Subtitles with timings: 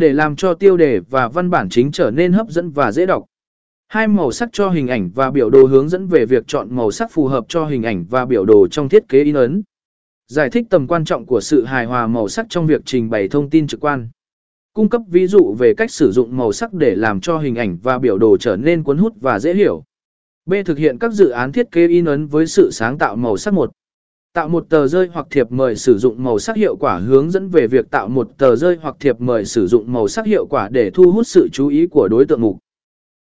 [0.00, 3.06] để làm cho tiêu đề và văn bản chính trở nên hấp dẫn và dễ
[3.06, 3.24] đọc.
[3.88, 6.90] Hai màu sắc cho hình ảnh và biểu đồ hướng dẫn về việc chọn màu
[6.90, 9.62] sắc phù hợp cho hình ảnh và biểu đồ trong thiết kế in ấn.
[10.26, 13.28] Giải thích tầm quan trọng của sự hài hòa màu sắc trong việc trình bày
[13.28, 14.08] thông tin trực quan.
[14.72, 17.78] Cung cấp ví dụ về cách sử dụng màu sắc để làm cho hình ảnh
[17.82, 19.84] và biểu đồ trở nên cuốn hút và dễ hiểu.
[20.46, 20.54] B.
[20.64, 23.54] Thực hiện các dự án thiết kế in ấn với sự sáng tạo màu sắc
[23.54, 23.70] một.
[24.34, 27.48] Tạo một tờ rơi hoặc thiệp mời sử dụng màu sắc hiệu quả hướng dẫn
[27.48, 30.68] về việc tạo một tờ rơi hoặc thiệp mời sử dụng màu sắc hiệu quả
[30.68, 32.58] để thu hút sự chú ý của đối tượng mục.